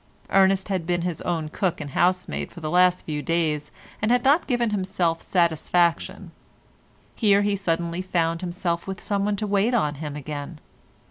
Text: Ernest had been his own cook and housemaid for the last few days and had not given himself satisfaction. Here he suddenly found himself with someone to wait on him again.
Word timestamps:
Ernest 0.31 0.69
had 0.69 0.87
been 0.87 1.03
his 1.03 1.21
own 1.21 1.47
cook 1.49 1.79
and 1.79 1.91
housemaid 1.91 2.51
for 2.51 2.59
the 2.59 2.71
last 2.71 3.05
few 3.05 3.21
days 3.21 3.69
and 4.01 4.09
had 4.09 4.23
not 4.23 4.47
given 4.47 4.71
himself 4.71 5.21
satisfaction. 5.21 6.31
Here 7.15 7.43
he 7.43 7.55
suddenly 7.55 8.01
found 8.01 8.41
himself 8.41 8.87
with 8.87 8.99
someone 8.99 9.35
to 9.35 9.45
wait 9.45 9.75
on 9.75 9.93
him 10.01 10.15
again. 10.15 10.57